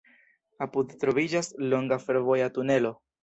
Apude 0.65 0.95
troviĝas 1.03 1.51
longa 1.73 1.99
fervoja 2.05 2.49
tunelo. 2.59 2.95